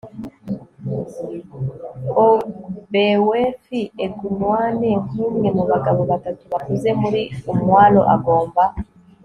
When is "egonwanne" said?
4.05-4.91